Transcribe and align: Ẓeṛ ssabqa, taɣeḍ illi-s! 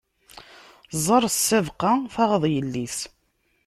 Ẓeṛ 1.05 1.23
ssabqa, 1.33 1.91
taɣeḍ 2.13 2.43
illi-s! 2.59 2.97